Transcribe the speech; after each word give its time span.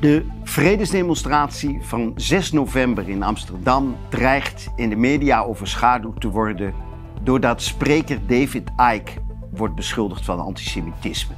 De 0.00 0.26
vredesdemonstratie 0.42 1.78
van 1.82 2.12
6 2.16 2.52
november 2.52 3.08
in 3.08 3.22
Amsterdam 3.22 3.96
dreigt 4.08 4.68
in 4.76 4.88
de 4.88 4.96
media 4.96 5.40
overschaduwd 5.42 6.20
te 6.20 6.28
worden 6.28 6.74
doordat 7.22 7.62
spreker 7.62 8.26
David 8.26 8.70
Icke 8.94 9.12
wordt 9.50 9.74
beschuldigd 9.74 10.24
van 10.24 10.40
antisemitisme. 10.40 11.34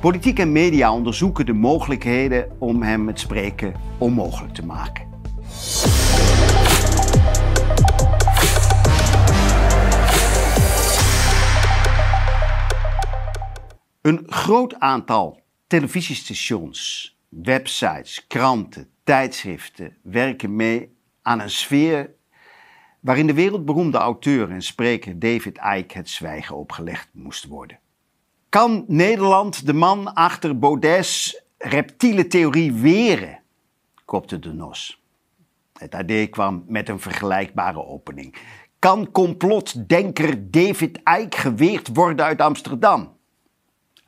Politiek 0.00 0.38
en 0.38 0.52
media 0.52 0.92
onderzoeken 0.92 1.46
de 1.46 1.52
mogelijkheden 1.52 2.56
om 2.58 2.82
hem 2.82 3.06
het 3.06 3.20
spreken 3.20 3.74
onmogelijk 3.98 4.54
te 4.54 4.66
maken. 4.66 5.06
Een 14.00 14.24
groot 14.26 14.78
aantal 14.78 15.40
televisiestations, 15.66 17.17
websites, 17.28 18.26
kranten, 18.26 18.90
tijdschriften 19.04 19.96
werken 20.02 20.56
mee 20.56 20.96
aan 21.22 21.40
een 21.40 21.50
sfeer 21.50 22.10
waarin 23.00 23.26
de 23.26 23.34
wereldberoemde 23.34 23.98
auteur 23.98 24.50
en 24.50 24.62
spreker 24.62 25.18
David 25.18 25.58
Icke 25.76 25.98
het 25.98 26.08
zwijgen 26.08 26.56
opgelegd 26.56 27.08
moest 27.12 27.44
worden. 27.44 27.78
Kan 28.48 28.84
Nederland 28.86 29.66
de 29.66 29.72
man 29.72 30.14
achter 30.14 30.58
Baudet's 30.58 31.42
reptiele 31.58 32.26
theorie 32.26 32.72
weren? 32.72 33.40
kopte 34.04 34.38
de 34.38 34.52
NOS. 34.52 35.02
Het 35.72 35.94
AD 35.94 36.30
kwam 36.30 36.64
met 36.66 36.88
een 36.88 37.00
vergelijkbare 37.00 37.84
opening. 37.84 38.36
Kan 38.78 39.10
complotdenker 39.10 40.50
David 40.50 40.96
Icke 40.96 41.38
geweerd 41.38 41.88
worden 41.94 42.24
uit 42.24 42.40
Amsterdam? 42.40 43.17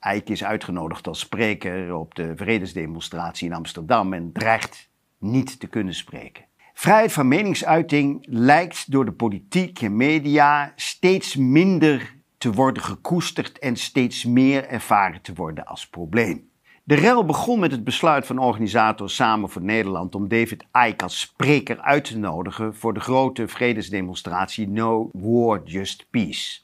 Icke 0.00 0.32
is 0.32 0.44
uitgenodigd 0.44 1.06
als 1.06 1.18
spreker 1.18 1.94
op 1.94 2.14
de 2.14 2.32
vredesdemonstratie 2.36 3.48
in 3.48 3.54
Amsterdam 3.54 4.12
en 4.12 4.32
dreigt 4.32 4.90
niet 5.18 5.60
te 5.60 5.66
kunnen 5.66 5.94
spreken. 5.94 6.44
Vrijheid 6.74 7.12
van 7.12 7.28
meningsuiting 7.28 8.26
lijkt 8.28 8.90
door 8.92 9.04
de 9.04 9.12
politiek 9.12 9.80
en 9.80 9.96
media 9.96 10.72
steeds 10.76 11.36
minder 11.36 12.14
te 12.38 12.52
worden 12.52 12.82
gekoesterd 12.82 13.58
en 13.58 13.76
steeds 13.76 14.24
meer 14.24 14.68
ervaren 14.68 15.22
te 15.22 15.34
worden 15.34 15.64
als 15.64 15.88
probleem. 15.88 16.48
De 16.84 16.94
rel 16.94 17.24
begon 17.24 17.60
met 17.60 17.70
het 17.70 17.84
besluit 17.84 18.26
van 18.26 18.38
organisator 18.38 19.10
Samen 19.10 19.50
voor 19.50 19.62
Nederland 19.62 20.14
om 20.14 20.28
David 20.28 20.64
Icke 20.86 21.04
als 21.04 21.20
spreker 21.20 21.80
uit 21.80 22.04
te 22.04 22.18
nodigen 22.18 22.74
voor 22.74 22.94
de 22.94 23.00
grote 23.00 23.48
vredesdemonstratie 23.48 24.68
No 24.68 25.10
War 25.12 25.62
Just 25.64 26.06
Peace. 26.10 26.60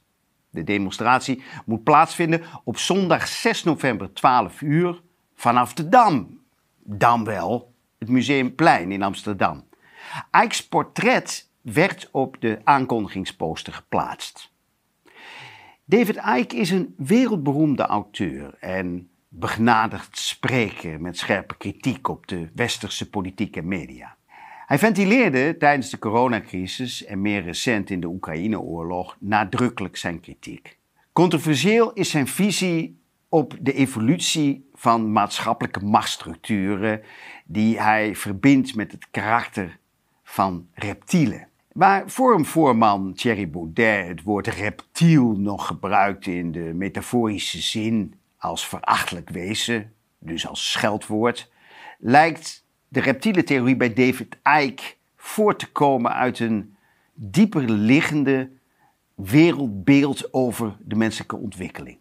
De 0.56 0.64
demonstratie 0.64 1.42
moet 1.64 1.84
plaatsvinden 1.84 2.42
op 2.64 2.78
zondag 2.78 3.26
6 3.28 3.64
november 3.64 4.12
12 4.12 4.60
uur 4.60 5.02
vanaf 5.34 5.74
de 5.74 5.88
Dam. 5.88 6.40
Dan 6.82 7.24
wel 7.24 7.74
het 7.98 8.08
Museumplein 8.08 8.92
in 8.92 9.02
Amsterdam. 9.02 9.64
Ike's 10.44 10.68
portret 10.68 11.50
werd 11.60 12.08
op 12.12 12.36
de 12.40 12.60
aankondigingsposter 12.64 13.72
geplaatst. 13.72 14.52
David 15.84 16.16
Icke 16.16 16.56
is 16.56 16.70
een 16.70 16.94
wereldberoemde 16.96 17.82
auteur 17.82 18.54
en 18.60 19.10
begnadigd 19.28 20.18
spreker 20.18 21.00
met 21.00 21.18
scherpe 21.18 21.56
kritiek 21.56 22.08
op 22.08 22.26
de 22.26 22.50
westerse 22.54 23.10
politiek 23.10 23.56
en 23.56 23.68
media. 23.68 24.15
Hij 24.66 24.78
ventileerde 24.78 25.56
tijdens 25.56 25.90
de 25.90 25.98
coronacrisis 25.98 27.04
en 27.04 27.20
meer 27.20 27.42
recent 27.42 27.90
in 27.90 28.00
de 28.00 28.06
Oekraïne-oorlog 28.06 29.16
nadrukkelijk 29.20 29.96
zijn 29.96 30.20
kritiek. 30.20 30.78
Controversieel 31.12 31.92
is 31.92 32.10
zijn 32.10 32.26
visie 32.26 33.00
op 33.28 33.56
de 33.60 33.72
evolutie 33.72 34.68
van 34.74 35.12
maatschappelijke 35.12 35.84
machtsstructuren 35.84 37.02
die 37.44 37.80
hij 37.80 38.14
verbindt 38.14 38.74
met 38.74 38.92
het 38.92 39.10
karakter 39.10 39.78
van 40.22 40.68
reptielen. 40.74 41.48
Waar 41.72 42.10
vormvoorman 42.10 43.14
Thierry 43.14 43.50
Baudet 43.50 44.08
het 44.08 44.22
woord 44.22 44.46
reptiel 44.46 45.32
nog 45.36 45.66
gebruikt 45.66 46.26
in 46.26 46.52
de 46.52 46.72
metaforische 46.74 47.60
zin 47.60 48.14
als 48.38 48.68
verachtelijk 48.68 49.30
wezen, 49.30 49.92
dus 50.18 50.46
als 50.48 50.72
scheldwoord, 50.72 51.50
lijkt 51.98 52.65
de 52.88 53.00
reptiele 53.00 53.44
theorie 53.44 53.76
bij 53.76 53.92
David 53.92 54.36
Icke 54.60 54.94
voort 55.16 55.58
te 55.58 55.72
komen 55.72 56.12
uit 56.12 56.38
een 56.38 56.76
dieper 57.14 57.70
liggende 57.70 58.50
wereldbeeld 59.14 60.32
over 60.32 60.76
de 60.80 60.96
menselijke 60.96 61.36
ontwikkeling. 61.36 61.98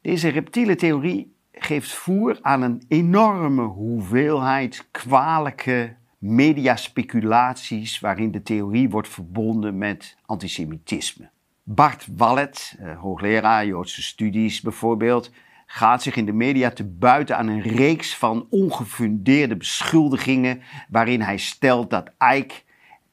Deze 0.00 0.28
reptiele 0.28 0.74
theorie 0.74 1.34
geeft 1.52 1.92
voer 1.92 2.38
aan 2.40 2.62
een 2.62 2.82
enorme 2.88 3.62
hoeveelheid 3.62 4.88
kwalijke 4.90 5.96
mediaspeculaties 6.18 8.00
waarin 8.00 8.30
de 8.30 8.42
theorie 8.42 8.90
wordt 8.90 9.08
verbonden 9.08 9.78
met 9.78 10.16
antisemitisme. 10.26 11.30
Bart 11.62 12.06
Wallet, 12.16 12.76
eh, 12.78 13.00
hoogleraar 13.00 13.66
Joodse 13.66 14.02
studies 14.02 14.60
bijvoorbeeld, 14.60 15.30
gaat 15.74 16.02
zich 16.02 16.16
in 16.16 16.26
de 16.26 16.32
media 16.32 16.70
te 16.70 16.84
buiten 16.84 17.36
aan 17.36 17.48
een 17.48 17.60
reeks 17.60 18.16
van 18.16 18.46
ongefundeerde 18.50 19.56
beschuldigingen 19.56 20.62
waarin 20.88 21.20
hij 21.20 21.36
stelt 21.36 21.90
dat 21.90 22.10
Ike 22.34 22.54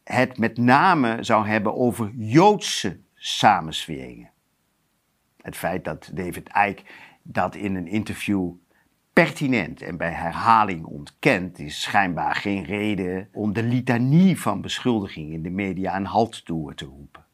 het 0.03 0.37
met 0.37 0.57
name 0.57 1.23
zou 1.23 1.47
hebben 1.47 1.75
over 1.75 2.11
Joodse 2.15 2.99
samensweringen. 3.13 4.29
Het 5.41 5.55
feit 5.55 5.83
dat 5.83 6.11
David 6.13 6.49
Icke 6.67 6.83
dat 7.21 7.55
in 7.55 7.75
een 7.75 7.87
interview 7.87 8.51
pertinent 9.13 9.81
en 9.81 9.97
bij 9.97 10.11
herhaling 10.11 10.85
ontkent, 10.85 11.59
is 11.59 11.81
schijnbaar 11.81 12.35
geen 12.35 12.63
reden 12.63 13.29
om 13.31 13.53
de 13.53 13.63
litanie 13.63 14.39
van 14.39 14.61
beschuldigingen 14.61 15.33
in 15.33 15.43
de 15.43 15.49
media 15.49 15.95
een 15.95 16.05
halt 16.05 16.45
toe 16.45 16.73
te 16.75 16.85
roepen. 16.85 17.25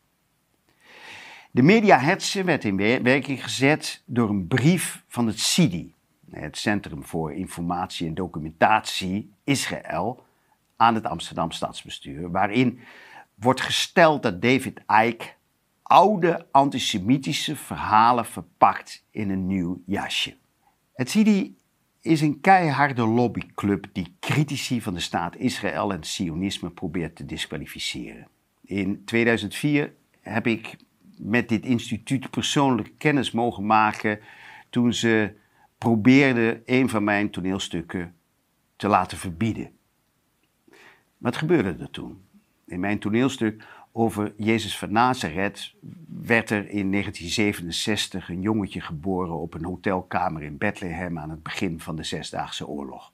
De 1.56 1.62
mediahetze 1.62 2.44
werd 2.44 2.64
in 2.64 2.78
werking 3.04 3.44
gezet 3.44 4.02
door 4.06 4.30
een 4.30 4.48
brief 4.48 5.04
van 5.08 5.28
het 5.28 5.40
CIDI, 5.40 5.94
het 6.32 6.58
Centrum 6.58 7.04
voor 7.04 7.34
Informatie 7.34 8.08
en 8.08 8.14
Documentatie 8.14 9.32
Israël, 9.44 10.26
aan 10.76 10.96
het 10.96 11.06
Amsterdam 11.06 11.52
Stadsbestuur, 11.52 12.32
waarin 12.32 12.80
wordt 13.36 13.62
gesteld 13.62 14.24
dat 14.24 14.42
David 14.42 14.82
Icke 15.06 15.26
oude 15.84 16.48
antisemitische 16.52 17.56
verhalen 17.56 18.26
verpakt 18.26 19.04
in 19.12 19.30
een 19.30 19.48
nieuw 19.48 19.82
jasje. 19.86 20.36
Het 20.94 21.10
CIDI 21.10 21.58
is 22.02 22.22
een 22.22 22.42
keiharde 22.42 23.06
lobbyclub 23.06 23.88
die 23.92 24.16
critici 24.20 24.82
van 24.82 24.94
de 24.94 25.00
staat 25.00 25.36
Israël 25.36 25.92
en 25.92 25.96
het 25.96 26.08
Sionisme 26.08 26.70
probeert 26.70 27.16
te 27.16 27.26
disqualificeren. 27.26 28.28
In 28.62 29.04
2004 29.06 29.94
heb 30.22 30.48
ik 30.48 30.78
met 31.18 31.50
dit 31.50 31.66
instituut 31.66 32.30
persoonlijk 32.30 32.92
kennis 32.98 33.32
mogen 33.32 33.66
maken 33.66 34.20
toen 34.70 34.94
ze 34.94 35.34
probeerden 35.78 36.62
een 36.66 36.90
van 36.90 37.04
mijn 37.04 37.30
toneelstukken 37.30 38.16
te 38.76 38.88
laten 38.88 39.18
verbieden. 39.18 39.72
Wat 41.18 41.38
gebeurde 41.38 41.76
er 41.80 41.92
toen? 41.92 42.24
In 42.66 42.80
mijn 42.80 43.00
toneelstuk 43.00 43.64
over 43.92 44.34
Jezus 44.38 44.78
van 44.78 44.92
Nazareth 44.92 45.74
werd 46.08 46.50
er 46.50 46.70
in 46.70 46.92
1967 46.92 48.30
een 48.30 48.42
jongetje 48.42 48.82
geboren 48.82 49.40
op 49.40 49.54
een 49.54 49.66
hotelkamer 49.66 50.44
in 50.44 50.58
Bethlehem 50.58 51.20
aan 51.20 51.30
het 51.30 51.44
begin 51.44 51.80
van 51.80 51.96
de 51.96 52.04
Zesdaagse 52.04 52.68
Oorlog. 52.68 53.14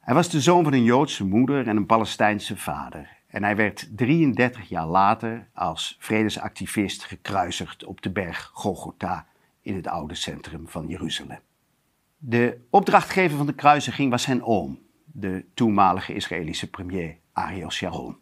Hij 0.00 0.14
was 0.14 0.30
de 0.30 0.40
zoon 0.40 0.64
van 0.64 0.72
een 0.72 0.84
Joodse 0.84 1.24
moeder 1.24 1.66
en 1.66 1.76
een 1.76 1.86
Palestijnse 1.86 2.56
vader. 2.56 3.17
En 3.28 3.42
hij 3.42 3.56
werd 3.56 3.88
33 3.96 4.68
jaar 4.68 4.86
later 4.86 5.48
als 5.54 5.96
vredesactivist 5.98 7.04
gekruisigd 7.04 7.84
op 7.84 8.02
de 8.02 8.10
berg 8.10 8.50
Golgotha 8.52 9.26
in 9.62 9.74
het 9.74 9.86
oude 9.86 10.14
centrum 10.14 10.68
van 10.68 10.86
Jeruzalem. 10.86 11.40
De 12.16 12.60
opdrachtgever 12.70 13.36
van 13.36 13.46
de 13.46 13.54
kruisiging 13.54 14.10
was 14.10 14.22
zijn 14.22 14.42
oom, 14.42 14.78
de 15.04 15.44
toenmalige 15.54 16.14
Israëlische 16.14 16.70
premier 16.70 17.16
Ariel 17.32 17.70
Sharon. 17.70 18.16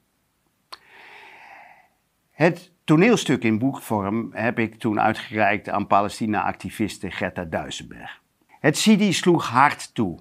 Het 2.30 2.72
toneelstuk 2.84 3.42
in 3.42 3.58
boekvorm 3.58 4.30
heb 4.32 4.58
ik 4.58 4.78
toen 4.78 5.00
uitgereikt 5.00 5.68
aan 5.68 5.86
Palestina-activiste 5.86 7.10
Greta 7.10 7.44
Duisenberg. 7.44 8.22
Het 8.48 8.78
Sidi 8.78 9.12
sloeg 9.12 9.48
hard 9.48 9.94
toe. 9.94 10.18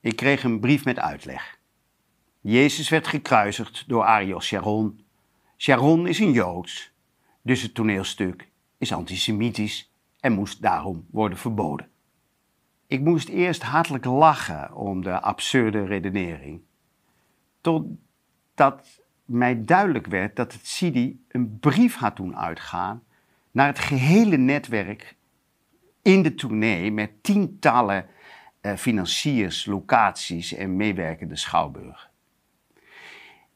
Ik 0.00 0.16
kreeg 0.16 0.44
een 0.44 0.60
brief 0.60 0.84
met 0.84 0.98
uitleg. 0.98 1.55
Jezus 2.48 2.88
werd 2.88 3.06
gekruisigd 3.06 3.84
door 3.86 4.04
Ariel 4.04 4.40
Sharon. 4.40 5.04
Sharon 5.56 6.06
is 6.06 6.18
een 6.18 6.32
Joods, 6.32 6.92
dus 7.42 7.62
het 7.62 7.74
toneelstuk 7.74 8.48
is 8.78 8.92
antisemitisch 8.92 9.92
en 10.20 10.32
moest 10.32 10.62
daarom 10.62 11.06
worden 11.10 11.38
verboden. 11.38 11.88
Ik 12.86 13.00
moest 13.00 13.28
eerst 13.28 13.62
hartelijk 13.62 14.04
lachen 14.04 14.74
om 14.74 15.02
de 15.02 15.20
absurde 15.20 15.84
redenering, 15.84 16.60
totdat 17.60 19.02
mij 19.24 19.64
duidelijk 19.64 20.06
werd 20.06 20.36
dat 20.36 20.52
het 20.52 20.66
CIDI 20.66 21.24
een 21.28 21.58
brief 21.58 21.96
had 21.96 22.16
doen 22.16 22.36
uitgaan 22.36 23.02
naar 23.50 23.66
het 23.66 23.78
gehele 23.78 24.36
netwerk 24.36 25.16
in 26.02 26.22
de 26.22 26.34
tournee 26.34 26.92
met 26.92 27.22
tientallen 27.22 28.06
eh, 28.60 28.76
financiers, 28.76 29.64
locaties 29.64 30.54
en 30.54 30.76
meewerkende 30.76 31.36
schouwburgen. 31.36 32.14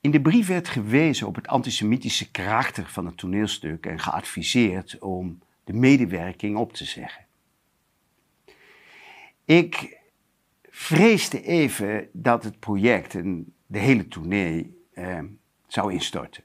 In 0.00 0.10
de 0.10 0.20
brief 0.20 0.46
werd 0.46 0.68
gewezen 0.68 1.26
op 1.26 1.34
het 1.34 1.48
antisemitische 1.48 2.30
karakter 2.30 2.86
van 2.86 3.06
het 3.06 3.16
toneelstuk 3.16 3.86
en 3.86 3.98
geadviseerd 3.98 4.98
om 4.98 5.38
de 5.64 5.72
medewerking 5.72 6.56
op 6.56 6.72
te 6.72 6.84
zeggen. 6.84 7.26
Ik 9.44 9.98
vreesde 10.62 11.42
even 11.42 12.08
dat 12.12 12.44
het 12.44 12.58
project 12.58 13.14
en 13.14 13.54
de 13.66 13.78
hele 13.78 14.08
tournee 14.08 14.76
eh, 14.92 15.22
zou 15.66 15.92
instorten. 15.92 16.44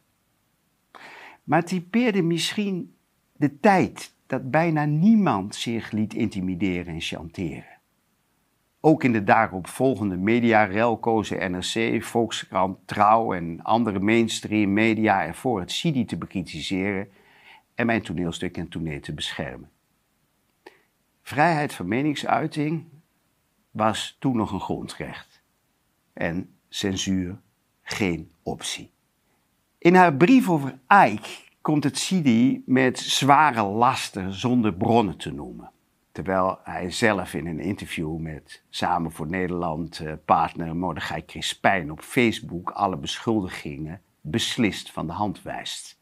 Maar 1.43 1.59
het 1.59 1.67
typeerde 1.67 2.21
misschien 2.21 2.95
de 3.31 3.59
tijd 3.59 4.13
dat 4.25 4.51
bijna 4.51 4.85
niemand 4.85 5.55
zich 5.55 5.91
liet 5.91 6.13
intimideren 6.13 6.93
en 6.93 7.01
chanteren. 7.01 7.74
Ook 8.85 9.03
in 9.03 9.11
de 9.11 9.23
daaropvolgende 9.23 10.17
mediarel 10.17 10.97
kozen 10.97 11.51
NRC, 11.51 12.03
Volkskrant, 12.03 12.77
Trouw 12.85 13.33
en 13.33 13.63
andere 13.63 13.99
mainstream 13.99 14.73
media 14.73 15.25
ervoor 15.25 15.59
het 15.59 15.71
CIDI 15.71 16.05
te 16.05 16.17
bekritiseren 16.17 17.09
en 17.75 17.85
mijn 17.85 18.01
toneelstuk 18.01 18.57
en 18.57 18.67
tournee 18.67 18.99
te 18.99 19.13
beschermen. 19.13 19.69
Vrijheid 21.21 21.73
van 21.73 21.87
meningsuiting 21.87 22.85
was 23.71 24.15
toen 24.19 24.37
nog 24.37 24.51
een 24.51 24.59
grondrecht 24.59 25.41
en 26.13 26.55
censuur 26.69 27.39
geen 27.81 28.31
optie. 28.43 28.91
In 29.77 29.95
haar 29.95 30.15
brief 30.15 30.49
over 30.49 30.79
Ike 31.05 31.29
komt 31.61 31.83
het 31.83 31.97
Sidi 31.97 32.63
met 32.65 32.99
zware 32.99 33.63
lasten 33.63 34.33
zonder 34.33 34.73
bronnen 34.73 35.17
te 35.17 35.33
noemen. 35.33 35.73
Terwijl 36.15 36.59
hij 36.63 36.91
zelf 36.91 37.33
in 37.33 37.47
een 37.47 37.59
interview 37.59 38.17
met 38.17 38.63
Samen 38.69 39.11
voor 39.11 39.27
Nederland 39.27 39.99
eh, 39.99 40.13
partner 40.25 40.75
Mordechai 40.75 41.25
Crispijn 41.25 41.91
op 41.91 42.01
Facebook 42.01 42.71
alle 42.71 42.97
beschuldigingen 42.97 44.01
beslist 44.21 44.91
van 44.91 45.07
de 45.07 45.13
hand 45.13 45.41
wijst. 45.41 45.99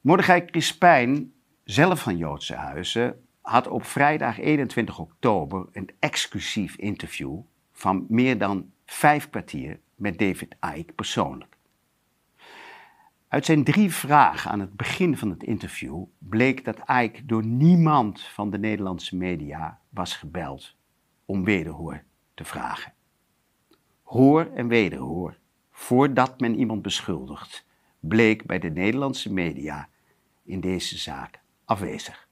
Mordechai 0.00 0.44
Crispijn, 0.44 1.32
zelf 1.64 2.02
van 2.02 2.16
Joodse 2.16 2.54
Huizen, 2.54 3.24
had 3.40 3.68
op 3.68 3.84
vrijdag 3.84 4.38
21 4.38 4.98
oktober 4.98 5.66
een 5.72 5.90
exclusief 5.98 6.76
interview 6.76 7.38
van 7.72 8.06
meer 8.08 8.38
dan 8.38 8.70
vijf 8.84 9.30
kwartier 9.30 9.80
met 9.94 10.18
David 10.18 10.56
Icke 10.76 10.92
persoonlijk. 10.92 11.57
Uit 13.28 13.44
zijn 13.44 13.64
drie 13.64 13.92
vragen 13.92 14.50
aan 14.50 14.60
het 14.60 14.76
begin 14.76 15.16
van 15.16 15.30
het 15.30 15.42
interview 15.42 16.04
bleek 16.18 16.64
dat 16.64 16.78
Ike 16.78 17.26
door 17.26 17.44
niemand 17.44 18.20
van 18.20 18.50
de 18.50 18.58
Nederlandse 18.58 19.16
media 19.16 19.80
was 19.88 20.16
gebeld 20.16 20.76
om 21.24 21.44
wederhoor 21.44 22.02
te 22.34 22.44
vragen. 22.44 22.92
Hoor 24.02 24.50
en 24.54 24.68
wederhoor, 24.68 25.38
voordat 25.70 26.40
men 26.40 26.58
iemand 26.58 26.82
beschuldigt, 26.82 27.66
bleek 28.00 28.46
bij 28.46 28.58
de 28.58 28.70
Nederlandse 28.70 29.32
media 29.32 29.88
in 30.44 30.60
deze 30.60 30.98
zaak 30.98 31.40
afwezig. 31.64 32.28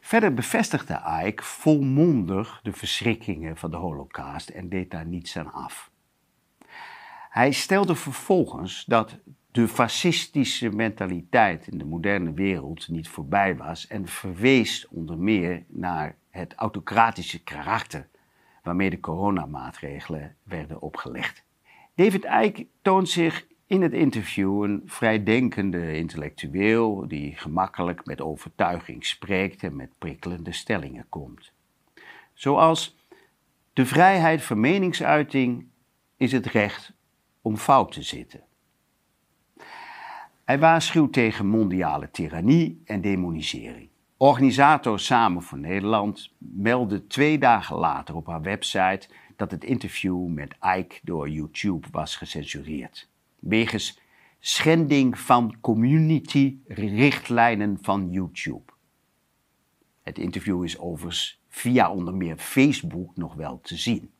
Verder 0.00 0.34
bevestigde 0.34 1.22
Ike 1.24 1.42
volmondig 1.42 2.60
de 2.62 2.72
verschrikkingen 2.72 3.56
van 3.56 3.70
de 3.70 3.76
Holocaust 3.76 4.48
en 4.48 4.68
deed 4.68 4.90
daar 4.90 5.06
niets 5.06 5.36
aan 5.36 5.52
af. 5.52 5.90
Hij 7.28 7.52
stelde 7.52 7.94
vervolgens 7.94 8.84
dat 8.84 9.18
de 9.52 9.68
fascistische 9.68 10.70
mentaliteit 10.70 11.66
in 11.66 11.78
de 11.78 11.84
moderne 11.84 12.32
wereld 12.32 12.88
niet 12.88 13.08
voorbij 13.08 13.56
was 13.56 13.86
en 13.86 14.08
verwees 14.08 14.88
onder 14.88 15.18
meer 15.18 15.64
naar 15.68 16.16
het 16.30 16.54
autocratische 16.54 17.42
karakter 17.42 18.08
waarmee 18.62 18.90
de 18.90 19.00
coronamaatregelen 19.00 20.36
werden 20.42 20.82
opgelegd. 20.82 21.44
David 21.94 22.24
Icke 22.24 22.66
toont 22.82 23.08
zich 23.08 23.46
in 23.66 23.82
het 23.82 23.92
interview 23.92 24.62
een 24.62 24.82
vrijdenkende 24.86 25.96
intellectueel 25.96 27.08
die 27.08 27.36
gemakkelijk 27.36 28.04
met 28.04 28.20
overtuiging 28.20 29.06
spreekt 29.06 29.62
en 29.62 29.76
met 29.76 29.98
prikkelende 29.98 30.52
stellingen 30.52 31.06
komt. 31.08 31.52
Zoals 32.32 32.96
de 33.72 33.86
vrijheid 33.86 34.42
van 34.42 34.60
meningsuiting 34.60 35.66
is 36.16 36.32
het 36.32 36.46
recht 36.46 36.92
om 37.42 37.56
fout 37.56 37.92
te 37.92 38.02
zitten. 38.02 38.40
Hij 40.52 40.60
waarschuwt 40.60 41.12
tegen 41.12 41.46
mondiale 41.46 42.10
tirannie 42.10 42.82
en 42.84 43.00
demonisering. 43.00 43.88
Organisator 44.16 45.00
Samen 45.00 45.42
voor 45.42 45.58
Nederland 45.58 46.32
meldde 46.38 47.06
twee 47.06 47.38
dagen 47.38 47.76
later 47.76 48.16
op 48.16 48.26
haar 48.26 48.42
website 48.42 49.08
dat 49.36 49.50
het 49.50 49.64
interview 49.64 50.26
met 50.26 50.54
Ike 50.76 50.98
door 51.02 51.28
YouTube 51.28 51.88
was 51.90 52.16
gecensureerd. 52.16 53.08
Wegens 53.38 54.00
schending 54.40 55.18
van 55.18 55.56
community-richtlijnen 55.60 57.78
van 57.82 58.10
YouTube. 58.10 58.72
Het 60.02 60.18
interview 60.18 60.64
is 60.64 60.78
overigens 60.78 61.40
via 61.48 61.90
onder 61.90 62.14
meer 62.14 62.36
Facebook 62.36 63.16
nog 63.16 63.34
wel 63.34 63.60
te 63.60 63.76
zien. 63.76 64.10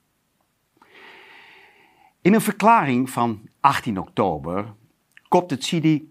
In 2.22 2.34
een 2.34 2.40
verklaring 2.40 3.10
van 3.10 3.48
18 3.60 3.98
oktober 3.98 4.74
kopt 5.28 5.50
het 5.50 5.64
CIDI 5.64 6.10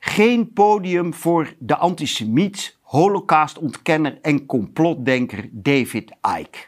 geen 0.00 0.52
podium 0.52 1.14
voor 1.14 1.54
de 1.58 1.76
antisemiet, 1.76 2.78
holocaustontkenner 2.80 4.18
en 4.22 4.46
complotdenker 4.46 5.48
David 5.52 6.12
Icke. 6.38 6.58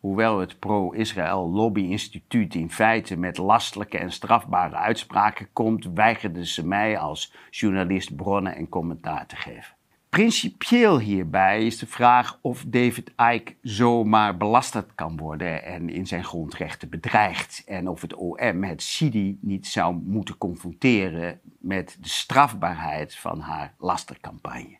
Hoewel 0.00 0.38
het 0.38 0.58
pro-Israël 0.58 1.50
Lobby 1.50 1.80
Instituut 1.80 2.54
in 2.54 2.70
feite 2.70 3.16
met 3.16 3.38
lastelijke 3.38 3.98
en 3.98 4.12
strafbare 4.12 4.76
uitspraken 4.76 5.48
komt, 5.52 5.90
weigerden 5.94 6.46
ze 6.46 6.66
mij 6.66 6.98
als 6.98 7.34
journalist 7.50 8.16
bronnen 8.16 8.56
en 8.56 8.68
commentaar 8.68 9.26
te 9.26 9.36
geven. 9.36 9.74
Principieel 10.10 10.98
hierbij 10.98 11.66
is 11.66 11.78
de 11.78 11.86
vraag 11.86 12.38
of 12.42 12.64
David 12.66 13.12
Icke 13.32 13.54
zomaar 13.62 14.36
belasterd 14.36 14.94
kan 14.94 15.16
worden 15.16 15.64
en 15.64 15.88
in 15.88 16.06
zijn 16.06 16.24
grondrechten 16.24 16.88
bedreigd. 16.88 17.62
En 17.66 17.88
of 17.88 18.00
het 18.00 18.14
OM 18.14 18.62
het 18.62 18.82
CIDI 18.82 19.38
niet 19.40 19.66
zou 19.66 19.94
moeten 19.94 20.38
confronteren 20.38 21.40
met 21.60 21.96
de 22.00 22.08
strafbaarheid 22.08 23.16
van 23.16 23.40
haar 23.40 23.74
lastercampagne. 23.78 24.78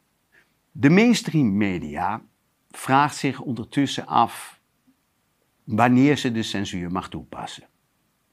De 0.73 0.91
mainstream 0.91 1.57
media 1.57 2.23
vraagt 2.71 3.17
zich 3.17 3.41
ondertussen 3.41 4.07
af 4.07 4.61
wanneer 5.65 6.17
ze 6.17 6.33
de 6.33 6.43
censuur 6.43 6.91
mag 6.91 7.09
toepassen. 7.09 7.65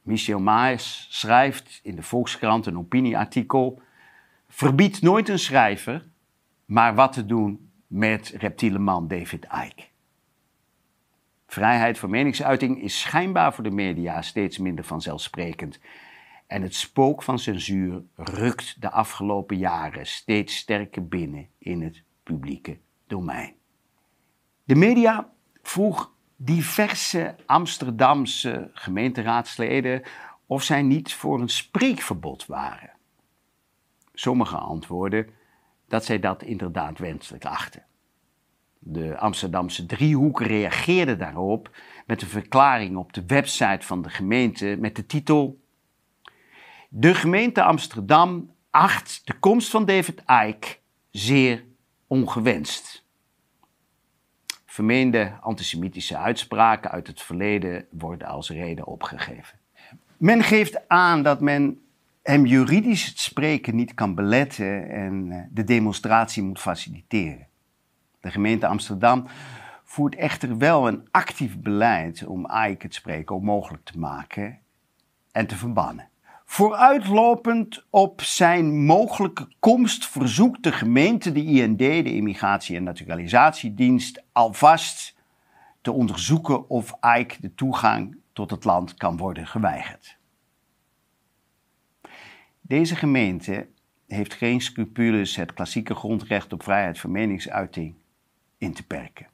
Michel 0.01 0.39
Maes 0.39 1.07
schrijft 1.09 1.79
in 1.83 1.95
de 1.95 2.03
Volkskrant 2.03 2.65
een 2.65 2.77
opinieartikel: 2.77 3.81
Verbied 4.47 5.01
nooit 5.01 5.29
een 5.29 5.39
schrijver 5.39 6.05
maar 6.65 6.95
wat 6.95 7.13
te 7.13 7.25
doen 7.25 7.71
met 7.87 8.33
reptiele 8.37 8.79
man 8.79 9.07
David 9.07 9.43
Icke. 9.43 9.83
Vrijheid 11.47 11.99
van 11.99 12.09
meningsuiting 12.09 12.81
is 12.81 12.99
schijnbaar 12.99 13.53
voor 13.53 13.63
de 13.63 13.71
media 13.71 14.21
steeds 14.21 14.57
minder 14.57 14.85
vanzelfsprekend. 14.85 15.79
En 16.47 16.61
het 16.61 16.75
spook 16.75 17.23
van 17.23 17.39
censuur 17.39 18.03
rukt 18.15 18.81
de 18.81 18.91
afgelopen 18.91 19.57
jaren 19.57 20.05
steeds 20.05 20.55
sterker 20.55 21.07
binnen 21.07 21.47
in 21.57 21.81
het 21.81 22.03
publieke 22.23 22.77
domein. 23.07 23.55
De 24.63 24.75
media 24.75 25.29
vroeg 25.61 26.11
diverse 26.35 27.35
Amsterdamse 27.45 28.69
gemeenteraadsleden 28.73 30.03
of 30.45 30.63
zij 30.63 30.81
niet 30.81 31.13
voor 31.13 31.39
een 31.41 31.49
spreekverbod 31.49 32.45
waren. 32.45 32.91
Sommigen 34.13 34.59
antwoorden 34.59 35.29
dat 35.87 36.05
zij 36.05 36.19
dat 36.19 36.43
inderdaad 36.43 36.99
wenselijk 36.99 37.45
achten. 37.45 37.85
De 38.79 39.17
Amsterdamse 39.17 39.85
driehoek 39.85 40.41
reageerde 40.41 41.17
daarop 41.17 41.75
met 42.05 42.21
een 42.21 42.27
verklaring 42.27 42.97
op 42.97 43.13
de 43.13 43.23
website 43.25 43.85
van 43.85 44.01
de 44.01 44.09
gemeente 44.09 44.77
met 44.79 44.95
de 44.95 45.05
titel: 45.05 45.59
De 46.89 47.15
gemeente 47.15 47.63
Amsterdam 47.63 48.51
acht 48.69 49.21
de 49.25 49.33
komst 49.33 49.69
van 49.69 49.85
David 49.85 50.23
Icke 50.47 50.77
zeer 51.11 51.63
ongewenst. 52.07 53.05
Vermeende 54.65 55.37
antisemitische 55.41 56.17
uitspraken 56.17 56.91
uit 56.91 57.07
het 57.07 57.21
verleden 57.21 57.85
worden 57.91 58.27
als 58.27 58.49
reden 58.49 58.85
opgegeven. 58.85 59.59
Men 60.17 60.43
geeft 60.43 60.87
aan 60.87 61.23
dat 61.23 61.41
men 61.41 61.81
hem 62.23 62.45
juridisch 62.45 63.05
het 63.05 63.19
spreken 63.19 63.75
niet 63.75 63.93
kan 63.93 64.15
beletten 64.15 64.89
en 64.89 65.31
eh, 65.31 65.41
de 65.51 65.63
demonstratie 65.63 66.43
moet 66.43 66.59
faciliteren. 66.59 67.47
De 68.19 68.31
gemeente 68.31 68.67
Amsterdam 68.67 69.27
voert 69.83 70.15
echter 70.15 70.57
wel 70.57 70.87
een 70.87 71.07
actief 71.11 71.59
beleid 71.59 72.25
om 72.25 72.45
AIK 72.45 72.81
het 72.81 72.93
spreken 72.93 73.35
onmogelijk 73.35 73.83
te 73.83 73.99
maken 73.99 74.59
en 75.31 75.47
te 75.47 75.55
verbannen. 75.55 76.09
Vooruitlopend 76.57 77.85
op 77.89 78.21
zijn 78.21 78.85
mogelijke 78.85 79.47
komst 79.59 80.07
verzoekt 80.07 80.63
de 80.63 80.71
gemeente 80.71 81.31
de 81.31 81.43
IND, 81.43 81.77
de 81.79 82.13
Immigratie- 82.13 82.75
en 82.75 82.83
Naturalisatiedienst, 82.83 84.23
alvast 84.31 85.15
te 85.81 85.91
onderzoeken 85.91 86.69
of 86.69 86.93
Ike 87.17 87.35
de 87.39 87.55
toegang 87.55 88.17
tot 88.33 88.51
het 88.51 88.63
land 88.63 88.93
kan 88.93 89.17
worden 89.17 89.47
geweigerd. 89.47 90.17
Deze 92.61 92.95
gemeente 92.95 93.67
heeft 94.07 94.33
geen 94.33 94.61
scrupules 94.61 95.35
het 95.35 95.53
klassieke 95.53 95.95
grondrecht 95.95 96.53
op 96.53 96.63
vrijheid 96.63 96.99
van 96.99 97.11
meningsuiting 97.11 97.95
in 98.57 98.73
te 98.73 98.85
perken. 98.85 99.27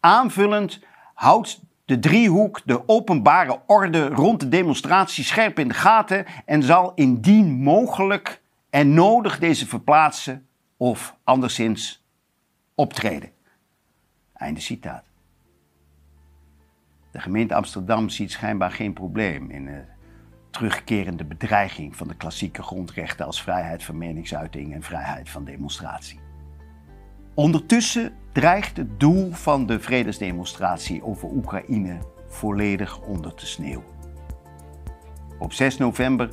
Aanvullend 0.00 0.80
houdt 1.14 1.60
de 1.88 1.98
driehoek 1.98 2.60
de 2.64 2.88
openbare 2.88 3.60
orde 3.66 4.08
rond 4.08 4.40
de 4.40 4.48
demonstratie 4.48 5.24
scherp 5.24 5.58
in 5.58 5.68
de 5.68 5.74
gaten 5.74 6.24
en 6.44 6.62
zal 6.62 6.92
indien 6.94 7.62
mogelijk 7.62 8.42
en 8.70 8.94
nodig 8.94 9.38
deze 9.38 9.66
verplaatsen 9.66 10.46
of 10.76 11.16
anderszins 11.24 12.06
optreden. 12.74 13.30
Einde 14.34 14.60
citaat. 14.60 15.04
De 17.10 17.20
gemeente 17.20 17.54
Amsterdam 17.54 18.08
ziet 18.08 18.30
schijnbaar 18.30 18.72
geen 18.72 18.92
probleem 18.92 19.50
in 19.50 19.64
de 19.64 19.84
terugkerende 20.50 21.24
bedreiging 21.24 21.96
van 21.96 22.08
de 22.08 22.16
klassieke 22.16 22.62
grondrechten 22.62 23.26
als 23.26 23.42
vrijheid 23.42 23.84
van 23.84 23.98
meningsuiting 23.98 24.74
en 24.74 24.82
vrijheid 24.82 25.30
van 25.30 25.44
demonstratie. 25.44 26.27
Ondertussen 27.38 28.12
dreigt 28.32 28.76
het 28.76 29.00
doel 29.00 29.32
van 29.32 29.66
de 29.66 29.80
vredesdemonstratie 29.80 31.04
over 31.04 31.28
Oekraïne 31.28 31.98
volledig 32.28 33.00
onder 33.00 33.34
te 33.34 33.46
sneeuwen. 33.46 33.86
Op 35.38 35.52
6 35.52 35.76
november 35.76 36.30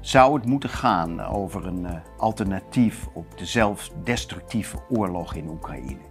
zou 0.00 0.34
het 0.34 0.46
moeten 0.46 0.68
gaan 0.68 1.20
over 1.20 1.66
een 1.66 1.86
eh, 1.86 1.94
alternatief 2.16 3.06
op 3.14 3.38
de 3.38 3.46
zelfdestructieve 3.46 4.78
oorlog 4.88 5.34
in 5.34 5.48
Oekraïne. 5.48 6.04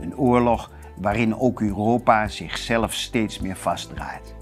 Een 0.00 0.16
oorlog 0.16 0.70
waarin 0.96 1.38
ook 1.38 1.60
Europa 1.60 2.28
zichzelf 2.28 2.92
steeds 2.92 3.40
meer 3.40 3.56
vastdraait. 3.56 4.34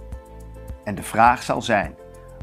En 0.85 0.95
de 0.95 1.03
vraag 1.03 1.43
zal 1.43 1.63
zijn 1.63 1.95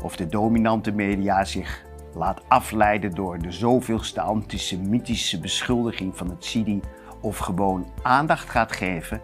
of 0.01 0.15
de 0.15 0.27
dominante 0.27 0.91
media 0.91 1.45
zich 1.45 1.87
laat 2.13 2.41
afleiden 2.47 3.11
door 3.11 3.39
de 3.39 3.51
zoveelste 3.51 4.21
antisemitische 4.21 5.39
beschuldiging 5.39 6.17
van 6.17 6.29
het 6.29 6.45
Sidi 6.45 6.81
of 7.21 7.37
gewoon 7.37 7.87
aandacht 8.01 8.49
gaat 8.49 8.71
geven 8.71 9.21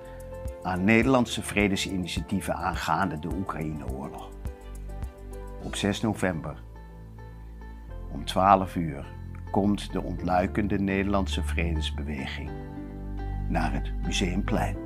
aan 0.63 0.83
Nederlandse 0.83 1.43
vredesinitiatieven 1.43 2.55
aangaande 2.55 3.19
de 3.19 3.29
Oekraïne-oorlog. 3.37 4.29
Op 5.63 5.75
6 5.75 6.01
november 6.01 6.63
om 8.11 8.25
12 8.25 8.75
uur 8.75 9.05
komt 9.51 9.91
de 9.91 10.01
ontluikende 10.01 10.79
Nederlandse 10.79 11.43
vredesbeweging 11.43 12.49
naar 13.47 13.73
het 13.73 13.91
Museumplein. 14.03 14.77